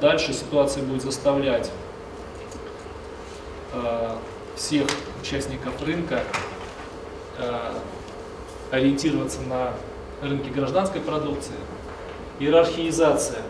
[0.00, 1.70] дальше ситуация будет заставлять
[4.56, 4.86] всех
[5.20, 6.22] участников рынка
[7.38, 7.72] э,
[8.70, 9.72] ориентироваться на
[10.22, 11.54] рынке гражданской продукции.
[12.38, 13.42] Иерархизация.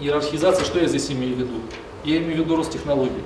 [0.00, 1.60] Иерархизация, что я здесь имею в виду?
[2.04, 3.24] Я имею в виду Ростехнологии.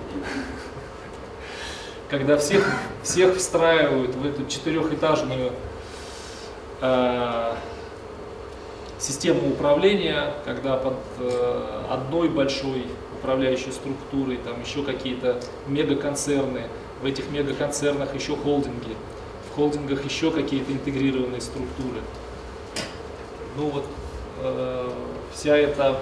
[2.11, 2.65] Когда всех,
[3.03, 5.53] всех встраивают в эту четырехэтажную
[6.87, 7.55] Э,
[8.99, 12.87] систему управления, когда под э, одной большой
[13.25, 16.69] управляющей структурой, там еще какие-то мегаконцерны,
[17.01, 18.95] в этих мегаконцернах еще холдинги,
[19.51, 22.01] в холдингах еще какие-то интегрированные структуры.
[23.57, 23.85] Ну вот
[24.43, 24.91] э,
[25.33, 25.99] вся эта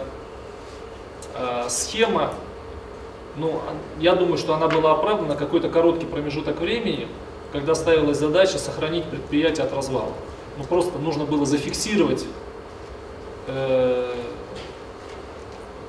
[1.35, 2.35] э, схема,
[3.37, 3.61] ну,
[4.01, 7.09] я думаю, что она была оправдана какой-то короткий промежуток времени,
[7.53, 10.13] когда ставилась задача сохранить предприятие от развала
[10.59, 12.25] ну, просто нужно было зафиксировать,
[13.47, 14.15] э,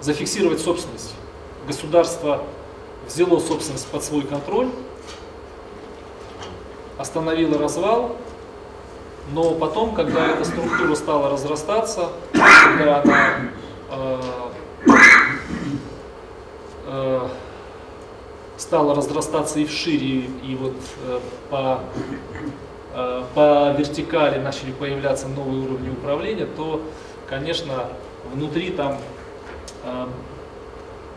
[0.02, 1.14] зафиксировать собственность.
[1.68, 2.44] Государство
[3.08, 4.70] взяло собственность под свой контроль,
[6.98, 8.18] остановило развал,
[9.32, 13.40] но потом, когда эта структура стала разрастаться, когда она
[13.92, 14.22] э,
[16.88, 17.28] э,
[18.58, 20.76] стала разрастаться и вшире, и вот
[21.08, 21.82] э, по
[22.96, 26.80] Э, по вертикали начали появляться новые уровни управления, то,
[27.28, 27.88] конечно,
[28.32, 29.00] внутри там
[29.84, 30.06] э,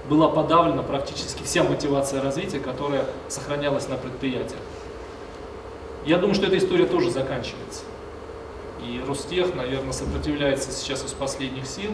[0.08, 4.60] была подавлена практически вся мотивация развития, которая сохранялась на предприятиях.
[6.04, 7.82] Я думаю, что эта история тоже заканчивается.
[8.82, 11.90] И Ростех, наверное, сопротивляется сейчас из последних сил.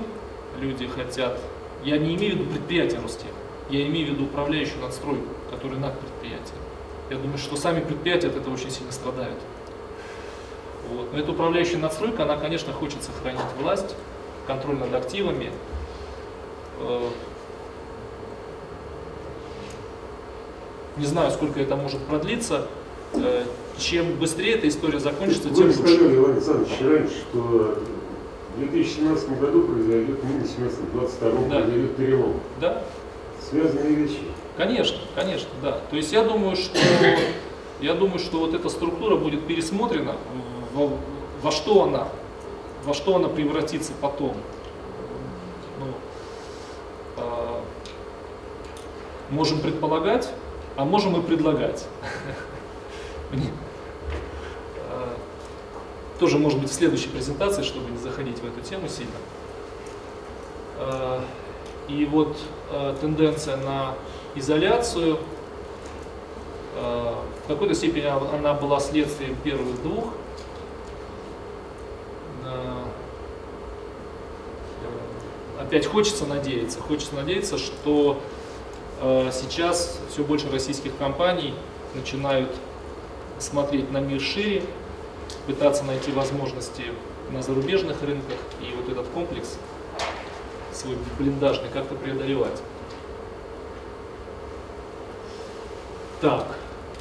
[0.60, 1.38] Люди хотят...
[1.84, 3.30] Я не имею в виду предприятие Ростех,
[3.70, 6.58] я имею в виду управляющую надстройку, которая над предприятием.
[7.10, 9.38] Я думаю, что сами предприятия от этого очень сильно страдают.
[10.90, 11.12] Вот.
[11.12, 13.96] Но эта управляющая надстройка, она, конечно, хочет сохранить власть,
[14.46, 15.50] контроль над активами.
[20.96, 22.66] Не знаю, сколько это может продлиться.
[23.14, 23.44] Э,
[23.78, 25.80] чем быстрее эта история закончится, Вы тем лучше.
[25.80, 27.78] Вы сказали, Иван Александрович, раньше, что
[28.56, 31.60] В 2017 году произойдет, ну, не 17, 22 Да.
[31.62, 32.40] произойдет перелом.
[32.60, 32.82] Да,
[33.50, 34.18] Связанные вещи.
[34.56, 35.78] Конечно, конечно, да.
[35.90, 36.78] То есть я думаю, что
[37.80, 40.16] я думаю, что вот эта структура будет пересмотрена,
[40.74, 40.90] во,
[41.42, 42.08] во что она,
[42.84, 44.36] во что она превратится потом.
[45.80, 45.86] Ну,
[47.18, 47.60] а,
[49.30, 50.30] можем предполагать,
[50.76, 51.86] а можем и предлагать.
[54.90, 55.16] А,
[56.18, 59.12] Тоже может быть в следующей презентации, чтобы не заходить в эту тему сильно.
[60.78, 61.24] А,
[61.88, 62.36] И вот
[62.70, 63.94] э, тенденция на
[64.34, 65.18] изоляцию,
[66.74, 70.06] в какой-то степени она была следствием первых двух.
[75.60, 78.20] Опять хочется надеяться, хочется надеяться, что
[79.32, 81.54] сейчас все больше российских компаний
[81.94, 82.54] начинают
[83.38, 84.62] смотреть на мир шире,
[85.46, 86.84] пытаться найти возможности
[87.30, 89.56] на зарубежных рынках и вот этот комплекс
[90.72, 92.62] свой блиндажный как-то преодолевать.
[96.20, 96.46] Так,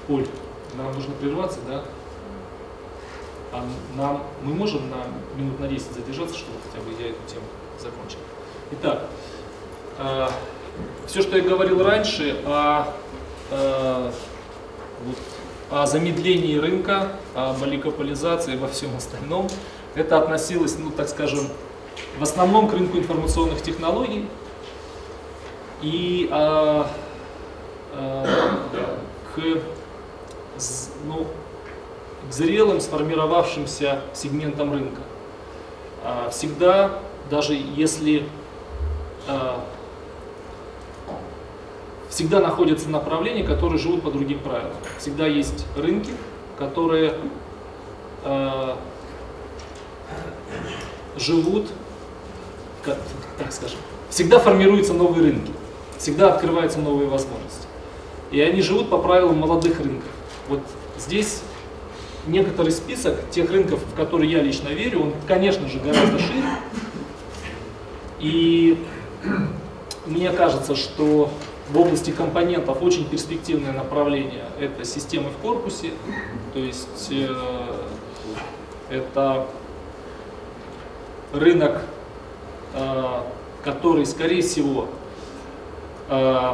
[0.10, 0.28] Оль,
[0.74, 1.84] нам нужно прерваться, да?
[3.54, 3.64] А
[3.96, 7.46] нам, мы можем на минут на 10 задержаться, чтобы хотя бы я эту тему
[7.80, 8.18] закончил.
[8.72, 9.08] Итак,
[11.08, 12.86] все, что я говорил раньше о,
[13.52, 14.12] э,
[15.06, 15.18] вот,
[15.70, 19.50] о замедлении рынка, об олигополизации во всем остальном,
[19.96, 21.48] это относилось, ну так скажем,
[22.18, 24.28] в основном к рынку информационных технологий
[25.82, 26.88] и а,
[27.94, 28.26] а,
[29.36, 29.42] к,
[31.06, 31.28] ну,
[32.30, 35.02] к зрелым сформировавшимся сегментам рынка.
[36.04, 38.26] А, Всегда, даже если
[42.12, 44.76] всегда находятся направления, которые живут по другим правилам.
[45.00, 46.12] Всегда есть рынки,
[46.60, 47.16] которые
[48.24, 48.78] а,
[51.18, 51.70] живут
[52.84, 52.98] как,
[53.40, 55.52] так скажем, всегда формируются новые рынки,
[55.98, 57.68] всегда открываются новые возможности.
[58.32, 60.10] И они живут по правилам молодых рынков.
[60.50, 60.62] Вот
[60.98, 61.42] здесь
[62.28, 66.44] некоторый список тех рынков, в которые я лично верю, он, конечно же, гораздо шире.
[68.20, 68.84] И
[70.06, 71.32] мне кажется, что
[71.70, 75.92] в области компонентов очень перспективное направление– это системы в корпусе,
[76.54, 77.28] то есть э,
[78.90, 79.48] это
[81.34, 81.82] рынок,
[82.74, 83.04] э,
[83.64, 84.88] который, скорее всего,
[86.10, 86.54] э,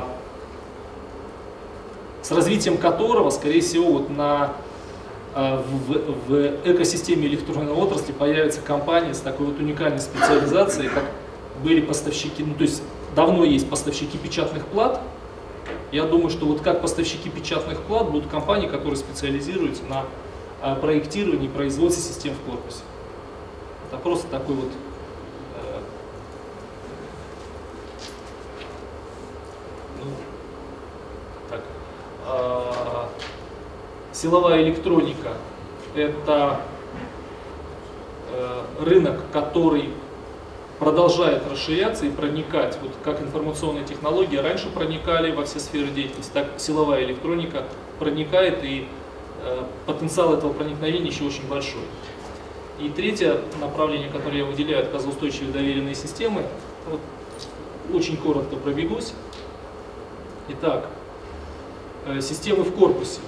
[2.21, 4.53] с развитием которого, скорее всего, вот на,
[5.35, 11.05] э, в, в экосистеме электронной отрасли появятся компании с такой вот уникальной специализацией, как
[11.63, 12.83] были поставщики, ну то есть
[13.17, 15.01] давно есть поставщики печатных плат.
[15.91, 20.05] Я думаю, что вот как поставщики печатных плат будут компании, которые специализируются на
[20.61, 22.83] э, проектировании и производстве систем в корпусе.
[23.87, 24.71] Это просто такой вот
[25.55, 25.79] э,
[30.03, 31.57] ну,
[32.23, 33.09] а,
[34.13, 35.29] силовая электроника
[35.95, 36.61] это
[38.31, 39.89] э, рынок, который
[40.79, 46.47] продолжает расширяться и проникать, вот как информационные технологии раньше проникали во все сферы деятельности, так
[46.57, 47.63] силовая электроника
[47.99, 48.87] проникает и
[49.43, 51.81] э, потенциал этого проникновения еще очень большой.
[52.79, 56.43] И третье направление, которое я выделяю, это газоустойчивые доверенные системы.
[56.87, 56.99] Вот,
[57.91, 59.13] очень коротко пробегусь.
[60.49, 60.87] Итак,
[62.05, 63.21] э, системы в корпусе.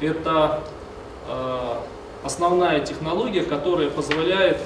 [0.00, 0.64] Это
[1.28, 1.74] э,
[2.24, 4.58] основная технология, которая позволяет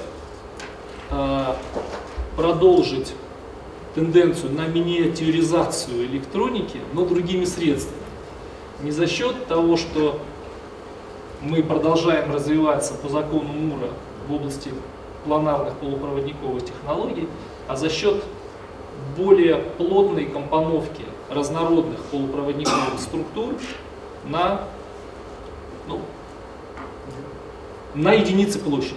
[2.35, 3.13] продолжить
[3.95, 8.01] тенденцию на миниатюризацию электроники, но другими средствами.
[8.83, 10.19] Не за счет того, что
[11.41, 13.89] мы продолжаем развиваться по закону Мура
[14.27, 14.71] в области
[15.25, 17.27] планарных полупроводниковых технологий,
[17.67, 18.23] а за счет
[19.17, 23.55] более плотной компоновки разнородных полупроводниковых структур
[24.25, 24.61] на,
[25.87, 26.01] ну,
[27.93, 28.95] на единицы площади.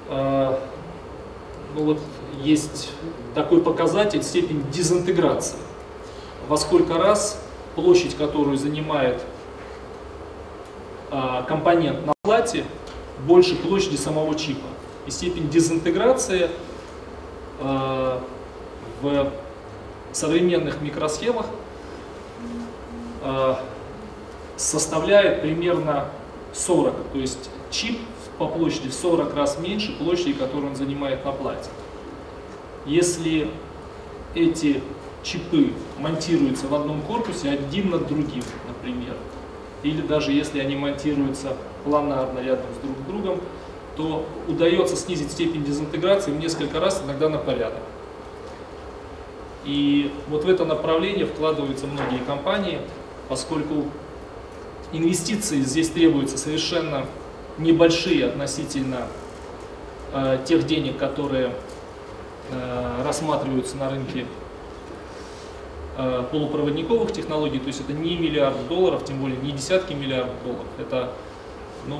[0.11, 1.99] Ну вот
[2.43, 2.91] есть
[3.33, 5.57] такой показатель степень дезинтеграции.
[6.49, 7.41] Во сколько раз
[7.75, 9.21] площадь, которую занимает
[11.09, 12.65] а, компонент на плате,
[13.25, 14.67] больше площади самого чипа.
[15.07, 16.49] И степень дезинтеграции
[17.61, 18.21] а,
[19.01, 19.31] в
[20.11, 21.45] современных микросхемах
[23.21, 23.63] а,
[24.57, 26.09] составляет примерно
[26.53, 26.95] 40.
[27.13, 27.97] То есть чип
[28.41, 31.69] по площади в 40 раз меньше площади, которую он занимает на плате.
[32.87, 33.47] Если
[34.33, 34.81] эти
[35.21, 39.13] чипы монтируются в одном корпусе один над другим, например,
[39.83, 43.41] или даже если они монтируются планарно рядом с друг другом,
[43.95, 47.83] то удается снизить степень дезинтеграции в несколько раз, иногда на порядок.
[49.65, 52.79] И вот в это направление вкладываются многие компании,
[53.29, 53.85] поскольку
[54.93, 57.05] инвестиции здесь требуются совершенно
[57.61, 59.07] небольшие относительно
[60.13, 61.51] э, тех денег, которые
[62.51, 64.25] э, рассматриваются на рынке
[65.97, 70.67] э, полупроводниковых технологий, то есть это не миллиард долларов, тем более не десятки миллиардов долларов,
[70.79, 71.13] это
[71.87, 71.99] ну,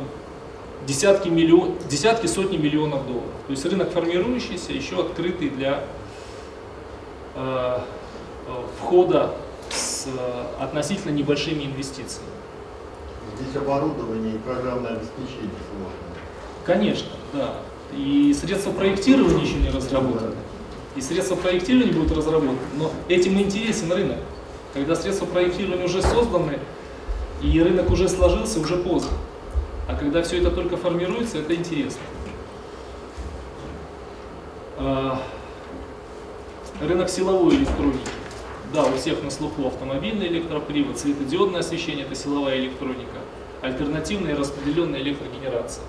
[0.85, 3.31] десятки, миллион, десятки, сотни миллионов долларов.
[3.47, 5.83] То есть рынок формирующийся, еще открытый для
[7.35, 7.79] э,
[8.79, 9.33] входа
[9.69, 12.29] с э, относительно небольшими инвестициями.
[13.39, 16.11] Здесь оборудование и программное обеспечение сложное.
[16.65, 17.55] Конечно, да.
[17.95, 20.35] И средства проектирования еще не разработаны.
[20.95, 22.57] И средства проектирования будут разработаны.
[22.77, 24.17] Но этим интересен рынок.
[24.73, 26.59] Когда средства проектирования уже созданы,
[27.41, 29.11] и рынок уже сложился, уже поздно.
[29.87, 32.01] А когда все это только формируется, это интересно.
[34.77, 35.21] А,
[36.79, 37.99] рынок силовой электроники.
[38.73, 43.17] Да, у всех на слуху автомобильный электропривод, светодиодное освещение– это силовая электроника,
[43.61, 45.83] альтернативная и распределенная электрогенерация.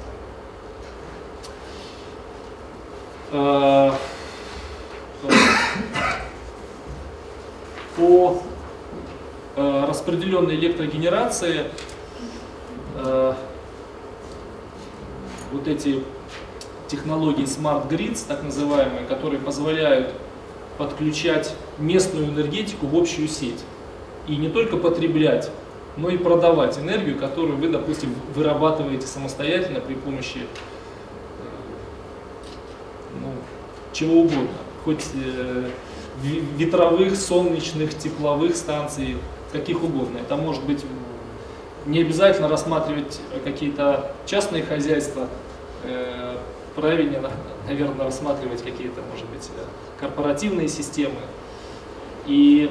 [3.30, 3.96] А,
[7.96, 8.42] по
[9.54, 11.66] а, распределенной электрогенерации
[12.96, 13.36] а,
[15.52, 16.02] вот эти
[16.88, 20.12] технологии Smart Grids, так называемые, которые позволяют
[20.78, 23.64] подключать местную энергетику в общую сеть.
[24.26, 25.50] И не только потреблять,
[25.96, 30.44] но и продавать энергию, которую вы, допустим, вырабатываете самостоятельно при помощи э,
[33.20, 33.32] ну,
[33.92, 34.48] чего угодно.
[34.84, 35.68] Хоть э,
[36.22, 39.16] ветровых, солнечных, тепловых станций,
[39.52, 40.18] каких угодно.
[40.18, 40.84] Это может быть
[41.86, 45.28] не обязательно рассматривать какие-то частные хозяйства,
[45.84, 46.36] э,
[46.74, 47.22] правильнее,
[47.66, 51.20] наверное, рассматривать какие-то, может быть, э, корпоративные системы.
[52.26, 52.70] И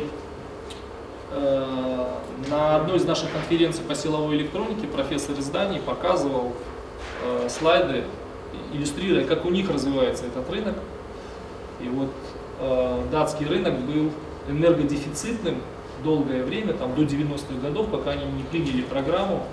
[1.31, 2.07] э,
[2.49, 6.53] на одной из наших конференций по силовой электронике профессор изданий показывал
[7.23, 8.03] э, слайды,
[8.73, 10.75] иллюстрируя, как у них развивается этот рынок.
[11.81, 12.11] И вот
[12.59, 14.11] э, датский рынок был
[14.47, 15.55] энергодефицитным
[16.03, 19.45] долгое время, там, до 90-х годов, пока они не приняли программу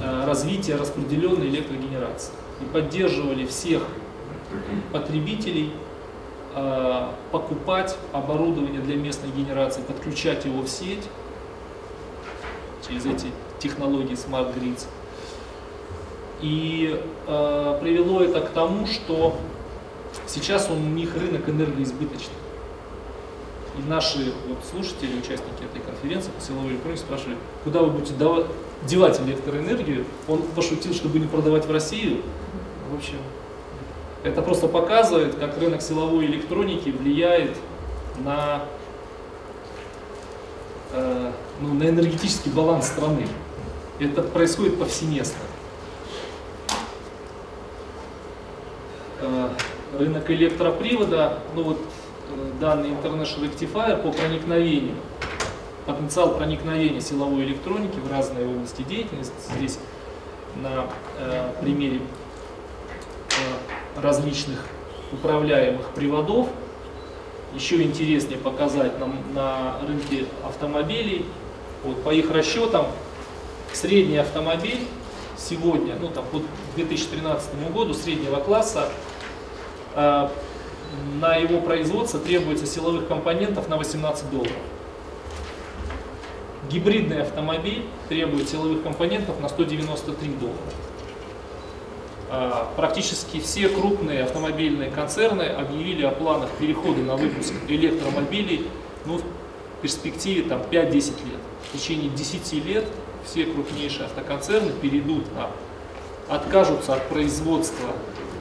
[0.00, 2.32] э, развития распределенной электрогенерации.
[2.60, 3.82] И поддерживали всех
[4.92, 5.72] потребителей
[7.30, 11.04] покупать оборудование для местной генерации, подключать его в сеть
[12.86, 13.26] через эти
[13.58, 14.86] технологии Smart Grids.
[16.40, 19.36] И э, привело это к тому, что
[20.26, 22.34] сейчас у них рынок энергоизбыточный.
[23.78, 28.46] И наши вот, слушатели, участники этой конференции по силовой электронике спрашивали, куда вы будете давать,
[28.84, 30.04] девать электроэнергию.
[30.28, 32.22] Он пошутил, чтобы не продавать в Россию.
[32.90, 33.18] В общем,
[34.26, 37.56] это просто показывает, как рынок силовой электроники влияет
[38.24, 38.64] на,
[40.92, 43.28] э, ну, на энергетический баланс страны.
[44.00, 45.38] Это происходит повсеместно.
[49.20, 49.48] Э,
[49.96, 51.80] рынок электропривода, ну вот
[52.30, 54.96] э, данный International Rectifier по проникновению,
[55.86, 59.34] потенциал проникновения силовой электроники в разные области деятельности.
[59.56, 59.78] Здесь
[60.56, 60.86] на
[61.20, 62.00] э, примере
[64.00, 64.64] различных
[65.12, 66.48] управляемых приводов.
[67.54, 71.24] Еще интереснее показать нам на рынке автомобилей.
[71.84, 72.86] Вот, по их расчетам,
[73.72, 74.80] средний автомобиль
[75.36, 76.42] сегодня, ну там по
[76.74, 78.88] 2013 году среднего класса
[79.94, 80.30] а,
[81.20, 84.52] на его производство требуется силовых компонентов на 18 долларов.
[86.70, 90.56] Гибридный автомобиль требует силовых компонентов на 193 доллара.
[92.28, 98.66] А, практически все крупные автомобильные концерны объявили о планах перехода на выпуск электромобилей
[99.04, 99.22] ну, в
[99.82, 101.40] перспективе там, 5-10 лет.
[101.62, 102.84] В течение 10 лет
[103.24, 105.50] все крупнейшие автоконцерны перейдут на,
[106.34, 107.90] откажутся от производства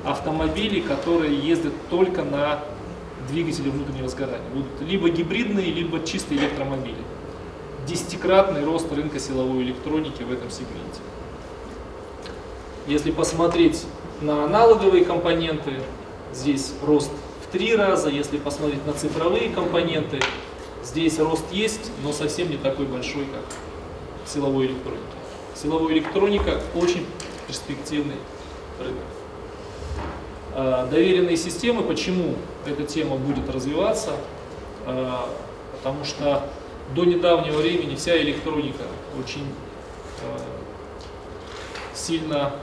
[0.04, 2.64] автомобилей, которые ездят только на
[3.30, 4.50] двигатели внутреннего сгорания.
[4.54, 6.96] Будут либо гибридные, либо чистые электромобили.
[7.88, 11.02] Десятикратный рост рынка силовой электроники в этом сегменте.
[12.88, 13.84] Если посмотреть
[14.22, 15.82] на аналоговые компоненты,
[16.34, 17.12] здесь рост
[17.44, 18.10] в три раза.
[18.10, 20.20] Если посмотреть на цифровые компоненты,
[20.84, 23.44] здесь рост есть, но совсем не такой большой, как
[24.26, 25.04] в силовой электронике.
[25.56, 27.08] Силовая электроника очень
[27.48, 28.18] перспективный
[28.80, 29.04] рынок.
[30.54, 32.36] А, доверенные системы, почему
[32.68, 34.12] эта тема будет развиваться?
[34.86, 35.28] А,
[35.78, 36.48] потому что
[36.94, 38.84] до недавнего времени вся электроника
[39.18, 39.48] очень
[40.22, 40.38] э,
[41.96, 42.54] сильно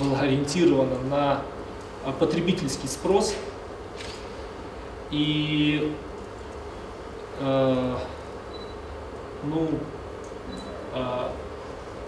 [0.00, 1.42] была ориентирована на
[2.04, 3.34] э, потребительский спрос
[5.10, 5.92] и
[7.40, 7.96] э,
[9.44, 9.68] ну,
[10.94, 11.28] э,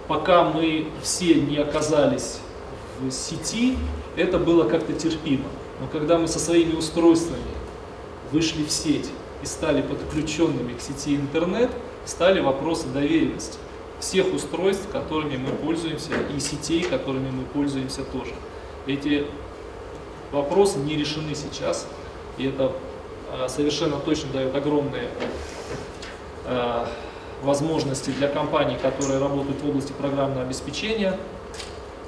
[0.07, 2.41] пока мы все не оказались
[3.01, 3.77] в сети,
[4.17, 5.45] это было как-то терпимо.
[5.81, 7.43] Но когда мы со своими устройствами
[8.33, 9.09] вышли в сеть
[9.43, 11.71] и стали подключенными к сети интернет,
[12.05, 13.59] стали вопросы доверенности
[14.01, 18.33] всех устройств, которыми мы пользуемся, и сетей, которыми мы пользуемся тоже.
[18.87, 19.27] Эти
[20.33, 21.87] вопросы не решены сейчас,
[22.37, 22.73] и это
[23.31, 25.09] а, совершенно точно дает огромные
[26.47, 26.89] а,
[27.43, 31.19] возможности для компаний, которые работают в области программного обеспечения,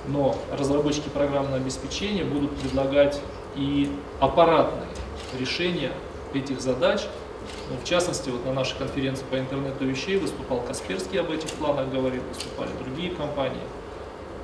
[0.07, 3.21] но разработчики программного обеспечения будут предлагать
[3.57, 4.89] и аппаратные
[5.39, 5.93] решения
[6.35, 7.03] этих задач.
[7.71, 11.89] Ну, в частности, вот на нашей конференции по интернету вещей выступал Касперский об этих планах
[11.89, 13.63] говорил, выступали другие компании.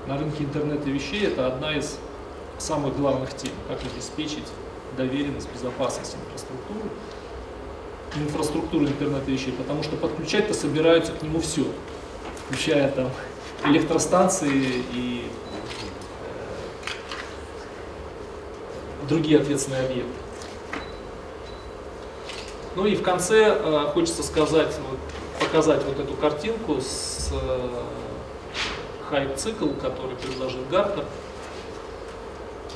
[0.07, 1.99] На рынке интернета вещей это одна из
[2.59, 4.45] самых главных тем, как обеспечить
[4.97, 6.89] доверенность, безопасность инфраструктуры,
[8.15, 11.65] инфраструктуры интернета вещей, потому что подключать-то собираются к нему все,
[12.47, 13.11] включая там
[13.65, 15.29] электростанции и
[19.03, 20.26] э, другие ответственные объекты.
[22.77, 24.99] Ну и в конце э, хочется сказать, вот,
[25.41, 27.69] показать вот эту картинку с э,
[29.09, 31.07] хайп-цикл, который предложил Гартнер.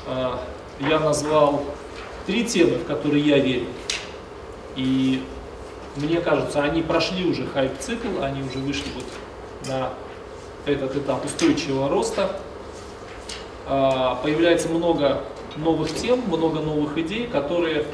[0.06, 0.36] Э,
[0.80, 1.62] я назвал
[2.26, 3.66] три темы, в которые я верю.
[4.74, 5.22] И
[5.96, 9.90] мне кажется, они прошли уже хайп-цикл, они уже вышли вот на
[10.64, 12.40] этот этап устойчивого роста.
[13.66, 15.24] А, появляется много
[15.56, 17.84] новых тем, много новых идей, которые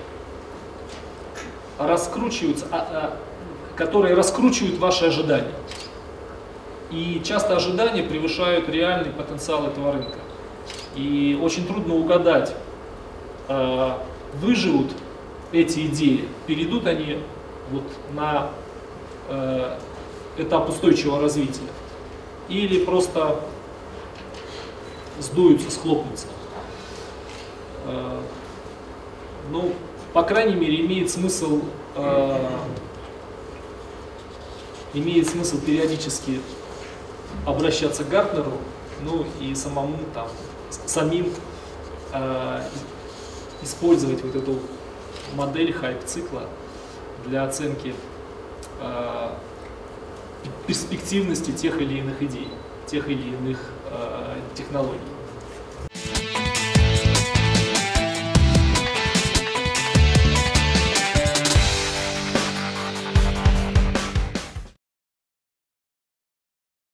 [1.79, 5.53] раскручиваются, а, а, которые раскручивают ваши ожидания.
[6.91, 10.19] И часто ожидания превышают реальный потенциал этого рынка.
[10.95, 12.55] И очень трудно угадать,
[14.35, 14.93] выживут
[15.53, 17.19] эти идеи, перейдут они
[17.71, 18.51] вот на
[20.39, 21.61] этап устойчивого развития
[22.49, 23.41] или просто
[25.19, 26.29] сдуются, схлопнутся.
[29.51, 29.73] Ну,
[30.13, 31.61] по крайней мере, имеет смысл
[31.95, 32.49] э,
[34.95, 36.41] имеет смысл периодически
[37.45, 38.53] обращаться к Гартнеру,
[39.03, 40.29] ну и самому там,
[40.71, 41.33] самим
[42.13, 42.63] э,
[43.63, 44.59] использовать вот эту
[45.35, 46.45] модель хайп-цикла
[47.27, 47.95] для оценки
[48.81, 49.31] э,
[50.67, 52.49] перспективности тех или иных идей,
[52.87, 53.59] тех или иных
[53.91, 55.01] э, технологий.